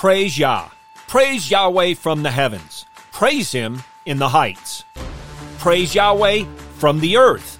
Praise 0.00 0.38
Yah. 0.38 0.70
Praise 1.08 1.50
Yahweh 1.50 1.92
from 1.92 2.22
the 2.22 2.30
heavens. 2.30 2.86
Praise 3.12 3.52
Him 3.52 3.82
in 4.06 4.18
the 4.18 4.30
heights. 4.30 4.82
Praise 5.58 5.94
Yahweh 5.94 6.46
from 6.78 7.00
the 7.00 7.18
earth. 7.18 7.58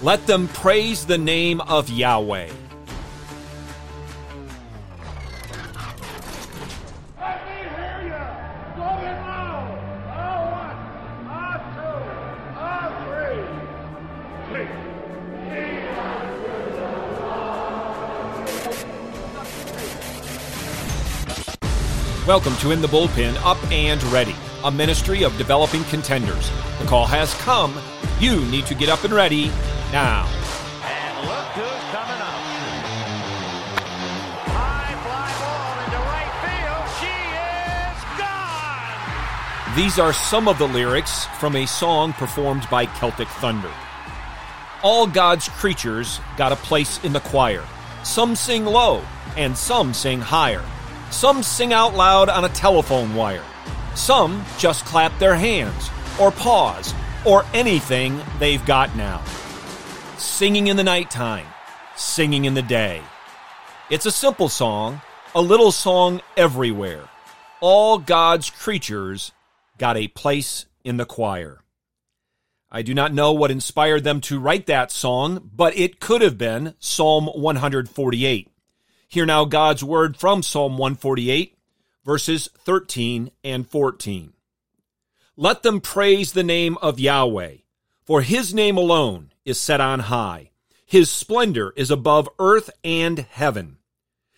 Let 0.00 0.24
them 0.28 0.46
praise 0.46 1.06
the 1.06 1.18
name 1.18 1.60
of 1.62 1.90
Yahweh. 1.90 2.50
Welcome 22.26 22.54
to 22.56 22.70
In 22.70 22.82
the 22.82 22.86
Bullpen 22.86 23.34
Up 23.46 23.56
and 23.72 24.00
Ready, 24.04 24.36
a 24.62 24.70
ministry 24.70 25.22
of 25.22 25.36
developing 25.38 25.82
contenders. 25.84 26.50
The 26.78 26.84
call 26.84 27.06
has 27.06 27.32
come. 27.40 27.74
You 28.20 28.44
need 28.44 28.66
to 28.66 28.74
get 28.74 28.90
up 28.90 29.04
and 29.04 29.14
ready 29.14 29.46
now. 29.90 30.28
And 30.84 31.26
look 31.26 31.46
who's 31.56 31.82
coming 31.90 32.20
up. 32.20 32.42
High 34.52 34.92
fly 35.02 35.32
ball 35.40 35.80
into 35.86 35.96
right 36.12 36.34
field. 36.44 36.86
She 37.00 37.16
is 37.88 38.04
gone. 38.20 39.74
These 39.74 39.98
are 39.98 40.12
some 40.12 40.46
of 40.46 40.58
the 40.58 40.68
lyrics 40.68 41.24
from 41.40 41.56
a 41.56 41.66
song 41.66 42.12
performed 42.12 42.68
by 42.70 42.84
Celtic 42.84 43.28
Thunder. 43.28 43.72
All 44.82 45.06
God's 45.06 45.48
creatures 45.48 46.20
got 46.36 46.52
a 46.52 46.56
place 46.56 47.02
in 47.02 47.14
the 47.14 47.20
choir. 47.20 47.64
Some 48.04 48.36
sing 48.36 48.66
low, 48.66 49.02
and 49.38 49.56
some 49.56 49.94
sing 49.94 50.20
higher. 50.20 50.62
Some 51.10 51.42
sing 51.42 51.72
out 51.72 51.94
loud 51.94 52.28
on 52.28 52.44
a 52.44 52.48
telephone 52.50 53.14
wire. 53.14 53.44
Some 53.94 54.44
just 54.58 54.84
clap 54.84 55.18
their 55.18 55.34
hands, 55.34 55.90
or 56.20 56.30
paws, 56.30 56.94
or 57.26 57.44
anything 57.52 58.20
they've 58.38 58.64
got 58.64 58.94
now. 58.96 59.22
Singing 60.16 60.68
in 60.68 60.76
the 60.76 60.84
nighttime, 60.84 61.46
singing 61.96 62.44
in 62.44 62.54
the 62.54 62.62
day. 62.62 63.02
It's 63.90 64.06
a 64.06 64.12
simple 64.12 64.48
song, 64.48 65.00
a 65.34 65.42
little 65.42 65.72
song 65.72 66.20
everywhere. 66.36 67.08
All 67.60 67.98
God's 67.98 68.48
creatures 68.48 69.32
got 69.78 69.96
a 69.96 70.08
place 70.08 70.66
in 70.84 70.96
the 70.96 71.04
choir. 71.04 71.60
I 72.70 72.82
do 72.82 72.94
not 72.94 73.12
know 73.12 73.32
what 73.32 73.50
inspired 73.50 74.04
them 74.04 74.20
to 74.22 74.38
write 74.38 74.66
that 74.66 74.92
song, 74.92 75.50
but 75.54 75.76
it 75.76 75.98
could 75.98 76.22
have 76.22 76.38
been 76.38 76.74
Psalm 76.78 77.26
148. 77.26 78.48
Hear 79.10 79.26
now 79.26 79.44
God's 79.44 79.82
word 79.82 80.16
from 80.16 80.40
Psalm 80.40 80.78
148, 80.78 81.58
verses 82.04 82.48
13 82.58 83.32
and 83.42 83.68
14. 83.68 84.34
Let 85.36 85.64
them 85.64 85.80
praise 85.80 86.30
the 86.32 86.44
name 86.44 86.78
of 86.80 87.00
Yahweh, 87.00 87.56
for 88.04 88.22
his 88.22 88.54
name 88.54 88.76
alone 88.76 89.32
is 89.44 89.58
set 89.58 89.80
on 89.80 89.98
high. 89.98 90.52
His 90.86 91.10
splendor 91.10 91.72
is 91.74 91.90
above 91.90 92.28
earth 92.38 92.70
and 92.84 93.18
heaven. 93.18 93.78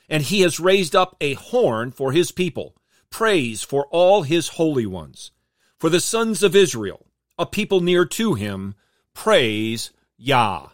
And 0.08 0.22
he 0.22 0.40
has 0.40 0.58
raised 0.58 0.96
up 0.96 1.16
a 1.20 1.34
horn 1.34 1.90
for 1.90 2.12
his 2.12 2.32
people, 2.32 2.74
praise 3.10 3.62
for 3.62 3.86
all 3.90 4.22
his 4.22 4.48
holy 4.48 4.86
ones. 4.86 5.32
For 5.78 5.90
the 5.90 6.00
sons 6.00 6.42
of 6.42 6.56
Israel, 6.56 7.04
a 7.38 7.44
people 7.44 7.82
near 7.82 8.06
to 8.06 8.32
him, 8.32 8.74
praise 9.12 9.90
Yah. 10.16 10.68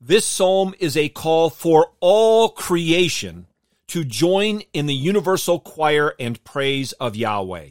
This 0.00 0.24
psalm 0.24 0.76
is 0.78 0.96
a 0.96 1.08
call 1.08 1.50
for 1.50 1.90
all 1.98 2.50
creation 2.50 3.48
to 3.88 4.04
join 4.04 4.62
in 4.72 4.86
the 4.86 4.94
universal 4.94 5.58
choir 5.58 6.14
and 6.20 6.42
praise 6.44 6.92
of 6.92 7.16
Yahweh. 7.16 7.70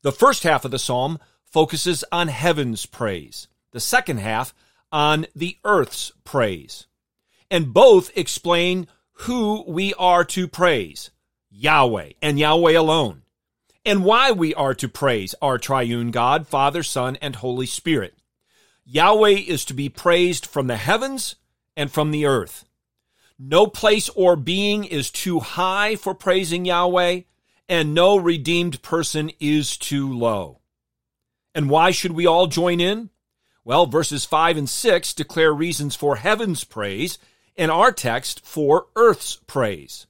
The 0.00 0.12
first 0.12 0.44
half 0.44 0.64
of 0.64 0.70
the 0.70 0.78
psalm 0.78 1.18
focuses 1.44 2.02
on 2.10 2.28
heaven's 2.28 2.86
praise, 2.86 3.48
the 3.72 3.80
second 3.80 4.20
half 4.20 4.54
on 4.90 5.26
the 5.36 5.58
earth's 5.64 6.12
praise. 6.24 6.86
And 7.50 7.74
both 7.74 8.10
explain 8.16 8.86
who 9.12 9.64
we 9.68 9.92
are 9.94 10.24
to 10.24 10.48
praise 10.48 11.10
Yahweh 11.50 12.12
and 12.22 12.38
Yahweh 12.38 12.72
alone, 12.72 13.20
and 13.84 14.02
why 14.02 14.30
we 14.30 14.54
are 14.54 14.74
to 14.74 14.88
praise 14.88 15.34
our 15.42 15.58
triune 15.58 16.10
God, 16.10 16.48
Father, 16.48 16.82
Son, 16.82 17.16
and 17.20 17.36
Holy 17.36 17.66
Spirit. 17.66 18.14
Yahweh 18.84 19.30
is 19.30 19.64
to 19.64 19.74
be 19.74 19.88
praised 19.88 20.44
from 20.44 20.66
the 20.66 20.76
heavens 20.76 21.36
and 21.76 21.90
from 21.90 22.10
the 22.10 22.26
earth. 22.26 22.64
No 23.38 23.66
place 23.66 24.08
or 24.10 24.36
being 24.36 24.84
is 24.84 25.10
too 25.10 25.40
high 25.40 25.96
for 25.96 26.14
praising 26.14 26.64
Yahweh, 26.64 27.22
and 27.68 27.94
no 27.94 28.16
redeemed 28.16 28.82
person 28.82 29.30
is 29.40 29.76
too 29.76 30.12
low. 30.12 30.60
And 31.54 31.70
why 31.70 31.90
should 31.90 32.12
we 32.12 32.26
all 32.26 32.46
join 32.46 32.80
in? 32.80 33.10
Well, 33.64 33.86
verses 33.86 34.24
5 34.24 34.58
and 34.58 34.68
6 34.68 35.14
declare 35.14 35.52
reasons 35.52 35.96
for 35.96 36.16
heaven's 36.16 36.64
praise, 36.64 37.18
and 37.56 37.70
our 37.70 37.92
text 37.92 38.44
for 38.44 38.86
earth's 38.94 39.36
praise. 39.46 40.06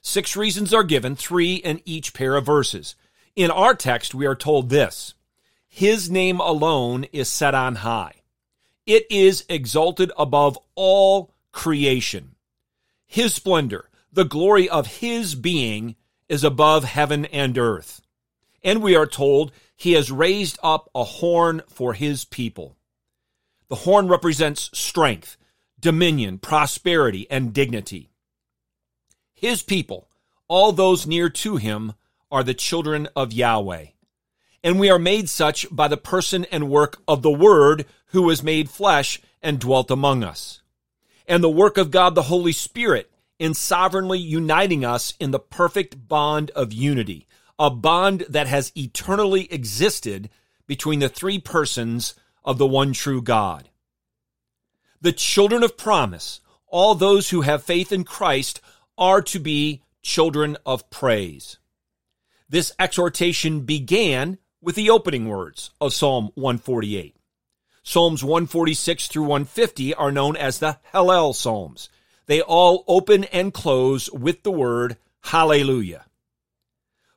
Six 0.00 0.36
reasons 0.36 0.72
are 0.72 0.84
given, 0.84 1.16
three 1.16 1.56
in 1.56 1.80
each 1.84 2.14
pair 2.14 2.36
of 2.36 2.46
verses. 2.46 2.94
In 3.34 3.50
our 3.50 3.74
text, 3.74 4.14
we 4.14 4.26
are 4.26 4.36
told 4.36 4.68
this 4.68 5.14
His 5.74 6.10
name 6.10 6.38
alone 6.38 7.06
is 7.14 7.30
set 7.30 7.54
on 7.54 7.76
high. 7.76 8.16
It 8.84 9.06
is 9.10 9.46
exalted 9.48 10.12
above 10.18 10.58
all 10.74 11.32
creation. 11.50 12.34
His 13.06 13.32
splendor, 13.32 13.88
the 14.12 14.26
glory 14.26 14.68
of 14.68 14.98
His 14.98 15.34
being, 15.34 15.96
is 16.28 16.44
above 16.44 16.84
heaven 16.84 17.24
and 17.24 17.56
earth. 17.56 18.02
And 18.62 18.82
we 18.82 18.94
are 18.94 19.06
told 19.06 19.50
He 19.74 19.94
has 19.94 20.12
raised 20.12 20.58
up 20.62 20.90
a 20.94 21.04
horn 21.04 21.62
for 21.68 21.94
His 21.94 22.26
people. 22.26 22.76
The 23.68 23.76
horn 23.76 24.08
represents 24.08 24.68
strength, 24.74 25.38
dominion, 25.80 26.36
prosperity, 26.36 27.26
and 27.30 27.54
dignity. 27.54 28.10
His 29.32 29.62
people, 29.62 30.10
all 30.48 30.72
those 30.72 31.06
near 31.06 31.30
to 31.30 31.56
Him, 31.56 31.94
are 32.30 32.44
the 32.44 32.52
children 32.52 33.08
of 33.16 33.32
Yahweh. 33.32 33.86
And 34.64 34.78
we 34.78 34.90
are 34.90 34.98
made 34.98 35.28
such 35.28 35.66
by 35.70 35.88
the 35.88 35.96
person 35.96 36.44
and 36.52 36.70
work 36.70 37.02
of 37.08 37.22
the 37.22 37.30
Word 37.30 37.86
who 38.06 38.22
was 38.22 38.42
made 38.42 38.70
flesh 38.70 39.20
and 39.42 39.58
dwelt 39.58 39.90
among 39.90 40.22
us. 40.22 40.62
And 41.26 41.42
the 41.42 41.50
work 41.50 41.78
of 41.78 41.90
God 41.90 42.14
the 42.14 42.22
Holy 42.22 42.52
Spirit 42.52 43.10
in 43.38 43.54
sovereignly 43.54 44.18
uniting 44.18 44.84
us 44.84 45.14
in 45.18 45.32
the 45.32 45.38
perfect 45.40 46.06
bond 46.06 46.50
of 46.50 46.72
unity, 46.72 47.26
a 47.58 47.70
bond 47.70 48.24
that 48.28 48.46
has 48.46 48.70
eternally 48.76 49.52
existed 49.52 50.30
between 50.66 51.00
the 51.00 51.08
three 51.08 51.40
persons 51.40 52.14
of 52.44 52.58
the 52.58 52.66
one 52.66 52.92
true 52.92 53.20
God. 53.20 53.68
The 55.00 55.12
children 55.12 55.64
of 55.64 55.76
promise, 55.76 56.40
all 56.68 56.94
those 56.94 57.30
who 57.30 57.40
have 57.40 57.64
faith 57.64 57.90
in 57.90 58.04
Christ, 58.04 58.60
are 58.96 59.22
to 59.22 59.40
be 59.40 59.82
children 60.02 60.56
of 60.64 60.88
praise. 60.90 61.58
This 62.48 62.72
exhortation 62.78 63.62
began 63.62 64.38
with 64.62 64.76
the 64.76 64.88
opening 64.88 65.28
words 65.28 65.70
of 65.80 65.92
Psalm 65.92 66.30
148. 66.34 67.16
Psalms 67.82 68.22
146 68.22 69.08
through 69.08 69.24
150 69.24 69.92
are 69.94 70.12
known 70.12 70.36
as 70.36 70.60
the 70.60 70.78
Hallel 70.94 71.34
Psalms. 71.34 71.88
They 72.26 72.40
all 72.40 72.84
open 72.86 73.24
and 73.24 73.52
close 73.52 74.08
with 74.12 74.44
the 74.44 74.52
word 74.52 74.96
Hallelujah. 75.24 76.04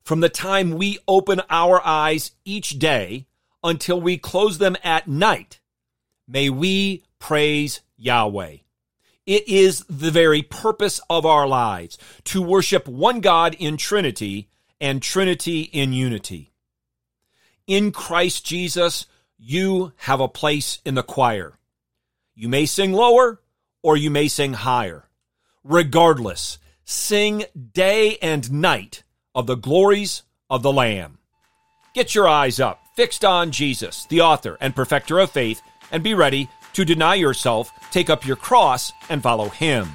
From 0.04 0.20
the 0.20 0.30
time 0.30 0.72
we 0.72 1.00
open 1.08 1.42
our 1.50 1.82
eyes 1.86 2.32
each 2.44 2.78
day 2.80 3.28
until 3.64 4.02
we 4.02 4.18
close 4.18 4.58
them 4.58 4.76
at 4.84 5.08
night, 5.08 5.60
may 6.28 6.50
we 6.50 7.04
praise 7.20 7.82
Yahweh. 7.98 8.58
It 9.26 9.48
is 9.48 9.84
the 9.90 10.12
very 10.12 10.44
purpose 10.44 11.00
of 11.10 11.26
our 11.26 11.48
lives 11.48 11.98
to 12.26 12.42
worship 12.42 12.88
one 12.88 13.22
God 13.22 13.56
in 13.58 13.78
Trinity 13.78 14.50
and 14.80 15.02
Trinity 15.02 15.62
in 15.62 15.94
unity. 15.94 16.52
In 17.68 17.92
Christ 17.92 18.46
Jesus, 18.46 19.08
you 19.40 19.92
have 19.98 20.20
a 20.20 20.28
place 20.28 20.80
in 20.86 20.94
the 20.94 21.02
choir. 21.02 21.58
You 22.36 22.48
may 22.48 22.68
sing 22.68 22.94
lower 22.94 23.42
or 23.82 23.98
you 23.98 24.12
may 24.12 24.28
sing 24.28 24.54
higher. 24.54 25.06
Regardless, 25.64 26.60
sing 26.84 27.46
day 27.74 28.18
and 28.22 28.52
night 28.52 29.04
of 29.34 29.48
the 29.48 29.56
glories 29.56 30.22
of 30.48 30.62
the 30.62 30.72
Lamb. 30.72 31.18
Get 31.96 32.14
your 32.14 32.28
eyes 32.28 32.60
up, 32.60 32.80
fixed 32.96 33.26
on 33.26 33.52
Jesus, 33.52 34.06
the 34.10 34.22
author 34.22 34.58
and 34.62 34.76
perfecter 34.76 35.18
of 35.18 35.32
faith, 35.32 35.60
and 35.92 36.04
be 36.04 36.14
ready 36.14 36.48
to 36.74 36.86
deny 36.86 37.16
yourself, 37.16 37.72
take 37.90 38.12
up 38.12 38.28
your 38.28 38.36
cross, 38.36 38.92
and 39.10 39.24
follow 39.24 39.50
him. 39.50 39.88